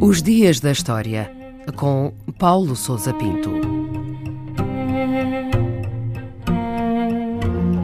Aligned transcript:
Os 0.00 0.20
Dias 0.20 0.60
da 0.60 0.72
História, 0.72 1.30
com 1.76 2.12
Paulo 2.38 2.74
Souza 2.74 3.14
Pinto. 3.14 3.50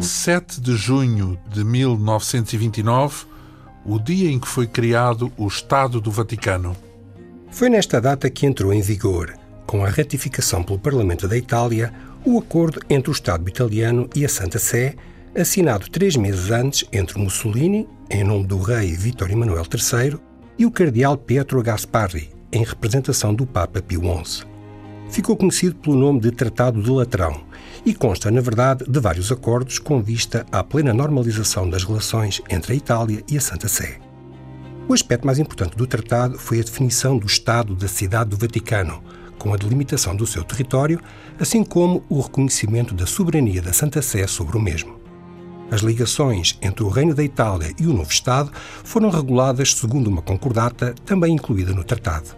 7 0.00 0.60
de 0.60 0.76
junho 0.76 1.38
de 1.50 1.64
1929, 1.64 3.26
o 3.84 3.98
dia 3.98 4.30
em 4.30 4.38
que 4.38 4.48
foi 4.48 4.66
criado 4.66 5.32
o 5.36 5.46
Estado 5.46 6.00
do 6.00 6.10
Vaticano. 6.10 6.76
Foi 7.50 7.68
nesta 7.68 8.00
data 8.00 8.30
que 8.30 8.46
entrou 8.46 8.72
em 8.72 8.80
vigor, 8.80 9.34
com 9.66 9.84
a 9.84 9.88
ratificação 9.88 10.62
pelo 10.62 10.78
Parlamento 10.78 11.28
da 11.28 11.36
Itália, 11.36 11.92
o 12.24 12.38
acordo 12.38 12.80
entre 12.88 13.10
o 13.10 13.12
Estado 13.12 13.48
italiano 13.48 14.08
e 14.14 14.24
a 14.24 14.28
Santa 14.28 14.58
Sé, 14.58 14.94
assinado 15.40 15.90
três 15.90 16.16
meses 16.16 16.50
antes 16.50 16.84
entre 16.92 17.18
Mussolini, 17.18 17.88
em 18.08 18.22
nome 18.22 18.46
do 18.46 18.58
rei 18.58 18.92
Vítor 18.92 19.30
Emanuel 19.30 19.64
III, 19.64 20.18
e 20.56 20.64
o 20.64 20.70
cardeal 20.70 21.16
Pietro 21.16 21.60
Gasparri, 21.62 22.30
em 22.52 22.62
representação 22.62 23.34
do 23.34 23.44
Papa 23.44 23.82
Pio 23.82 24.00
XI. 24.00 24.44
Ficou 25.10 25.36
conhecido 25.36 25.74
pelo 25.76 25.96
nome 25.96 26.20
de 26.20 26.30
Tratado 26.30 26.80
de 26.80 26.88
Latrão 26.88 27.42
e 27.84 27.92
consta, 27.92 28.30
na 28.30 28.40
verdade, 28.40 28.84
de 28.88 29.00
vários 29.00 29.30
acordos 29.32 29.78
com 29.78 30.00
vista 30.00 30.46
à 30.52 30.62
plena 30.62 30.94
normalização 30.94 31.68
das 31.68 31.82
relações 31.82 32.40
entre 32.48 32.72
a 32.72 32.76
Itália 32.76 33.22
e 33.28 33.36
a 33.36 33.40
Santa 33.40 33.68
Sé. 33.68 33.98
O 34.88 34.94
aspecto 34.94 35.26
mais 35.26 35.38
importante 35.38 35.76
do 35.76 35.86
tratado 35.86 36.38
foi 36.38 36.60
a 36.60 36.62
definição 36.62 37.18
do 37.18 37.26
Estado 37.26 37.74
da 37.74 37.88
Cidade 37.88 38.30
do 38.30 38.36
Vaticano, 38.36 39.02
com 39.38 39.52
a 39.52 39.56
delimitação 39.56 40.14
do 40.14 40.26
seu 40.26 40.44
território, 40.44 41.00
assim 41.40 41.64
como 41.64 42.04
o 42.08 42.20
reconhecimento 42.20 42.94
da 42.94 43.06
soberania 43.06 43.60
da 43.60 43.72
Santa 43.72 44.00
Sé 44.00 44.26
sobre 44.26 44.56
o 44.56 44.60
mesmo. 44.60 45.03
As 45.70 45.80
ligações 45.80 46.58
entre 46.62 46.84
o 46.84 46.88
Reino 46.88 47.14
da 47.14 47.22
Itália 47.22 47.72
e 47.78 47.86
o 47.86 47.92
novo 47.92 48.10
Estado 48.10 48.50
foram 48.84 49.10
reguladas 49.10 49.74
segundo 49.74 50.08
uma 50.08 50.22
concordata 50.22 50.94
também 51.04 51.34
incluída 51.34 51.72
no 51.72 51.82
tratado. 51.82 52.36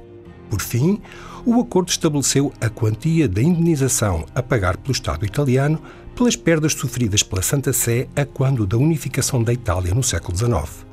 Por 0.48 0.60
fim, 0.60 1.00
o 1.44 1.60
acordo 1.60 1.88
estabeleceu 1.88 2.52
a 2.60 2.68
quantia 2.68 3.28
da 3.28 3.42
indenização 3.42 4.24
a 4.34 4.42
pagar 4.42 4.76
pelo 4.76 4.92
Estado 4.92 5.24
italiano 5.24 5.80
pelas 6.14 6.34
perdas 6.34 6.72
sofridas 6.72 7.22
pela 7.22 7.42
Santa 7.42 7.72
Sé 7.72 8.08
a 8.16 8.24
quando 8.24 8.66
da 8.66 8.76
unificação 8.76 9.42
da 9.42 9.52
Itália 9.52 9.94
no 9.94 10.02
século 10.02 10.36
XIX. 10.36 10.86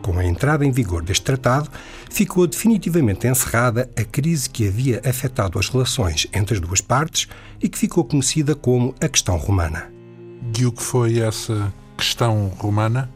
Com 0.00 0.18
a 0.18 0.24
entrada 0.24 0.64
em 0.64 0.72
vigor 0.72 1.02
deste 1.02 1.24
tratado, 1.24 1.70
ficou 2.10 2.46
definitivamente 2.46 3.26
encerrada 3.26 3.88
a 3.96 4.02
crise 4.02 4.50
que 4.50 4.66
havia 4.66 5.00
afetado 5.04 5.58
as 5.58 5.68
relações 5.68 6.26
entre 6.32 6.54
as 6.54 6.60
duas 6.60 6.80
partes 6.80 7.28
e 7.62 7.68
que 7.68 7.78
ficou 7.78 8.04
conhecida 8.04 8.54
como 8.56 8.94
a 9.00 9.08
questão 9.08 9.36
romana. 9.36 9.92
E 10.58 10.66
o 10.66 10.72
que 10.72 10.82
foi 10.82 11.20
essa 11.20 11.72
questão 12.02 12.50
romana? 12.58 13.08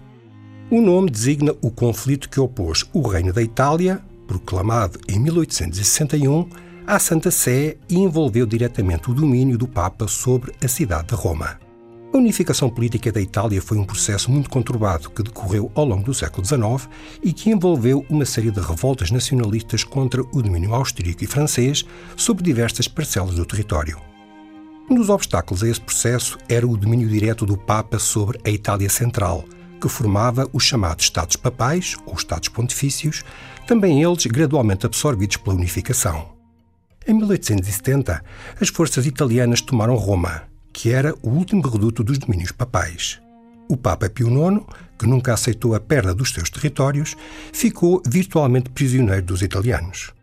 O 0.71 0.81
nome 0.81 1.11
designa 1.11 1.53
o 1.61 1.73
conflito 1.73 2.31
que 2.31 2.39
opôs 2.39 2.85
o 2.93 3.03
Reino 3.03 3.33
da 3.33 3.43
Itália, 3.43 4.01
proclamado 4.29 5.01
em 5.09 5.19
1861, 5.19 6.49
à 6.87 6.97
Santa 7.01 7.33
Sé 7.33 7.79
e 7.89 7.99
envolveu 7.99 8.47
diretamente 8.47 9.11
o 9.11 9.15
domínio 9.15 9.59
do 9.59 9.67
Papa 9.67 10.07
sobre 10.07 10.53
a 10.65 10.69
cidade 10.69 11.09
de 11.09 11.15
Roma. 11.17 11.59
A 12.15 12.17
unificação 12.17 12.71
política 12.71 13.11
da 13.11 13.21
Itália 13.21 13.61
foi 13.61 13.77
um 13.77 13.85
processo 13.85 14.31
muito 14.31 14.49
conturbado 14.49 15.11
que 15.11 15.25
decorreu 15.25 15.69
ao 15.75 15.85
longo 15.85 16.05
do 16.05 16.15
século 16.15 16.47
XIX 16.47 16.89
e 17.25 17.33
que 17.33 17.51
envolveu 17.51 18.07
uma 18.09 18.25
série 18.25 18.53
de 18.53 18.61
revoltas 18.61 19.11
nacionalistas 19.11 19.83
contra 19.83 20.23
o 20.23 20.41
domínio 20.41 20.73
austríaco 20.73 21.25
e 21.25 21.27
francês 21.27 21.85
sobre 22.15 22.45
diversas 22.45 22.87
parcelas 22.87 23.35
do 23.35 23.45
território. 23.45 23.99
Um 24.89 24.95
dos 24.95 25.09
obstáculos 25.09 25.65
a 25.65 25.69
esse 25.69 25.81
processo 25.81 26.39
era 26.49 26.65
o 26.65 26.77
domínio 26.77 27.09
direto 27.09 27.45
do 27.45 27.57
Papa 27.57 27.99
sobre 27.99 28.39
a 28.45 28.51
Itália 28.51 28.89
Central, 28.89 29.45
que 29.81 29.89
formava 29.89 30.49
os 30.53 30.63
chamados 30.63 31.05
Estados 31.05 31.35
Papais, 31.35 31.97
ou 32.07 32.15
Estados 32.15 32.49
Pontifícios, 32.49 33.25
também 33.67 34.05
eles 34.05 34.27
gradualmente 34.27 34.87
absorvidos 34.87 35.39
pela 35.39 35.57
unificação. 35.57 36.29
Em 37.05 37.15
1870, 37.15 38.23
as 38.61 38.69
forças 38.69 39.07
italianas 39.07 39.61
tomaram 39.61 39.97
Roma, 39.97 40.45
que 40.73 40.91
era 40.91 41.13
o 41.21 41.31
último 41.31 41.63
reduto 41.69 42.05
dos 42.05 42.19
domínios 42.19 42.53
papais. 42.53 43.21
O 43.69 43.77
Papa 43.77 44.09
Pio 44.09 44.29
IX, 44.29 44.65
que 44.97 45.07
nunca 45.07 45.35
aceitou 45.35 45.75
a 45.75 45.81
perda 45.81 46.15
dos 46.15 46.33
seus 46.33 46.49
territórios, 46.49 47.17
ficou 47.53 48.01
virtualmente 48.07 48.71
prisioneiro 48.71 49.27
dos 49.27 49.43
italianos. 49.43 50.16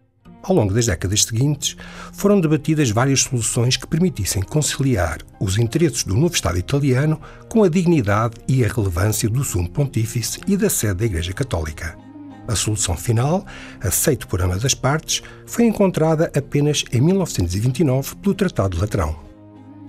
Ao 0.43 0.53
longo 0.53 0.73
das 0.73 0.87
décadas 0.87 1.23
seguintes, 1.23 1.77
foram 2.11 2.41
debatidas 2.41 2.91
várias 2.91 3.21
soluções 3.21 3.77
que 3.77 3.87
permitissem 3.87 4.43
conciliar 4.43 5.19
os 5.39 5.57
interesses 5.57 6.03
do 6.03 6.15
novo 6.15 6.35
Estado 6.35 6.57
italiano 6.57 7.19
com 7.47 7.63
a 7.63 7.69
dignidade 7.69 8.35
e 8.45 8.63
a 8.63 8.67
relevância 8.67 9.29
do 9.29 9.41
Sumo 9.41 9.69
Pontífice 9.69 10.41
e 10.45 10.57
da 10.57 10.69
sede 10.69 10.95
da 10.95 11.05
Igreja 11.05 11.31
Católica. 11.31 11.97
A 12.45 12.55
solução 12.55 12.97
final, 12.97 13.45
aceita 13.79 14.27
por 14.27 14.41
ambas 14.41 14.65
as 14.65 14.73
partes, 14.73 15.23
foi 15.45 15.63
encontrada 15.63 16.29
apenas 16.35 16.83
em 16.91 16.99
1929 16.99 18.17
pelo 18.17 18.35
Tratado 18.35 18.75
de 18.75 18.81
Latrão. 18.81 19.15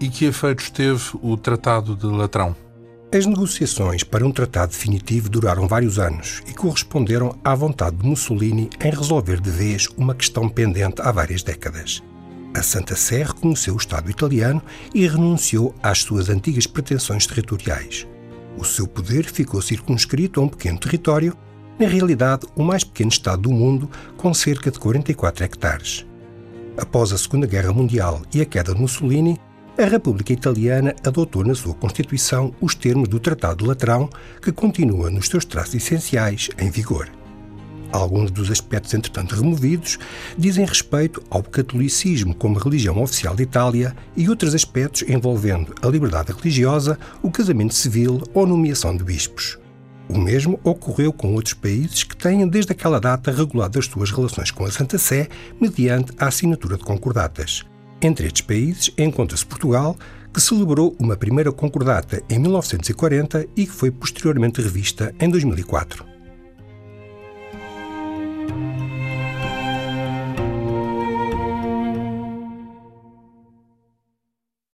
E 0.00 0.08
que 0.08 0.26
efeitos 0.26 0.70
teve 0.70 1.02
o 1.20 1.36
Tratado 1.36 1.96
de 1.96 2.06
Latrão? 2.06 2.54
As 3.14 3.26
negociações 3.26 4.02
para 4.02 4.26
um 4.26 4.32
tratado 4.32 4.72
definitivo 4.72 5.28
duraram 5.28 5.68
vários 5.68 6.00
anos 6.00 6.42
e 6.48 6.52
corresponderam 6.52 7.38
à 7.44 7.54
vontade 7.54 7.94
de 7.94 8.04
Mussolini 8.04 8.68
em 8.84 8.90
resolver 8.90 9.40
de 9.40 9.50
vez 9.50 9.86
uma 9.96 10.16
questão 10.16 10.48
pendente 10.48 11.00
há 11.00 11.12
várias 11.12 11.40
décadas. 11.40 12.02
A 12.52 12.60
Santa 12.60 12.96
Sé 12.96 13.22
reconheceu 13.22 13.74
o 13.74 13.76
Estado 13.76 14.10
italiano 14.10 14.60
e 14.92 15.06
renunciou 15.06 15.72
às 15.80 16.00
suas 16.00 16.28
antigas 16.28 16.66
pretensões 16.66 17.24
territoriais. 17.24 18.04
O 18.58 18.64
seu 18.64 18.84
poder 18.84 19.26
ficou 19.26 19.62
circunscrito 19.62 20.40
a 20.40 20.42
um 20.42 20.48
pequeno 20.48 20.80
território, 20.80 21.36
na 21.78 21.86
realidade 21.86 22.48
o 22.56 22.64
mais 22.64 22.82
pequeno 22.82 23.10
Estado 23.10 23.42
do 23.42 23.52
mundo, 23.52 23.88
com 24.16 24.34
cerca 24.34 24.72
de 24.72 24.78
44 24.80 25.44
hectares. 25.44 26.04
Após 26.76 27.12
a 27.12 27.18
Segunda 27.18 27.46
Guerra 27.46 27.72
Mundial 27.72 28.22
e 28.34 28.40
a 28.40 28.44
queda 28.44 28.74
de 28.74 28.80
Mussolini, 28.80 29.38
a 29.76 29.86
República 29.86 30.32
Italiana 30.32 30.94
adotou 31.04 31.44
na 31.44 31.54
sua 31.54 31.74
Constituição 31.74 32.54
os 32.60 32.74
termos 32.74 33.08
do 33.08 33.18
Tratado 33.18 33.66
Latrão, 33.66 34.08
que 34.40 34.52
continua 34.52 35.10
nos 35.10 35.26
seus 35.26 35.44
traços 35.44 35.74
essenciais 35.74 36.48
em 36.58 36.70
vigor. 36.70 37.08
Alguns 37.90 38.30
dos 38.30 38.50
aspectos, 38.50 38.94
entretanto, 38.94 39.34
removidos 39.34 39.98
dizem 40.38 40.64
respeito 40.64 41.22
ao 41.28 41.42
catolicismo 41.42 42.34
como 42.34 42.58
religião 42.58 43.02
oficial 43.02 43.34
de 43.34 43.44
Itália 43.44 43.94
e 44.16 44.28
outros 44.28 44.54
aspectos 44.54 45.02
envolvendo 45.08 45.74
a 45.82 45.88
liberdade 45.88 46.32
religiosa, 46.32 46.98
o 47.22 47.30
casamento 47.30 47.74
civil 47.74 48.22
ou 48.32 48.46
nomeação 48.46 48.96
de 48.96 49.04
bispos. 49.04 49.58
O 50.08 50.18
mesmo 50.18 50.60
ocorreu 50.62 51.12
com 51.12 51.34
outros 51.34 51.54
países 51.54 52.04
que 52.04 52.16
têm, 52.16 52.46
desde 52.46 52.72
aquela 52.72 53.00
data, 53.00 53.32
regulado 53.32 53.78
as 53.78 53.86
suas 53.86 54.10
relações 54.10 54.50
com 54.50 54.64
a 54.64 54.70
Santa 54.70 54.98
Sé 54.98 55.28
mediante 55.60 56.12
a 56.18 56.26
assinatura 56.26 56.76
de 56.76 56.84
concordatas. 56.84 57.64
Entre 58.04 58.26
estes 58.26 58.42
países 58.42 58.90
encontra-se 58.98 59.46
Portugal, 59.46 59.96
que 60.30 60.38
celebrou 60.38 60.94
uma 60.98 61.16
primeira 61.16 61.50
concordata 61.50 62.22
em 62.28 62.38
1940 62.38 63.46
e 63.56 63.64
que 63.64 63.72
foi 63.72 63.90
posteriormente 63.90 64.60
revista 64.60 65.14
em 65.18 65.30
2004. 65.30 66.13